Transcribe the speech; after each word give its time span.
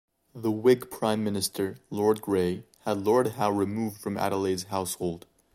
The 0.33 0.49
Whig 0.49 0.89
Prime 0.89 1.23
Minister, 1.23 1.77
Lord 1.91 2.23
Grey, 2.23 2.63
had 2.85 3.03
Lord 3.05 3.27
Howe 3.33 3.51
removed 3.51 4.01
from 4.01 4.17
Adelaide's 4.17 4.63
household. 4.63 5.27